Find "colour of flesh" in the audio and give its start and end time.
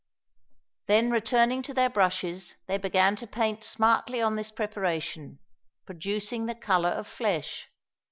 6.55-7.67